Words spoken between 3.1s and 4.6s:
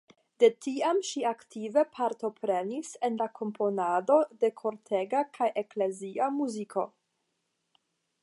la komponado de